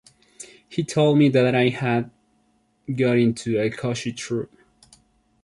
He 0.67 0.83
told 0.83 1.19
me 1.19 1.29
that 1.29 1.53
I 1.53 1.69
had 1.69 2.09
got 2.95 3.17
into 3.19 3.59
a 3.59 3.69
cushy 3.69 4.11
troop. 4.11 4.51